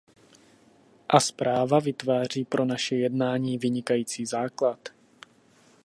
[1.09, 4.89] A zpráva vytváří pro naše jednání vynikající základ.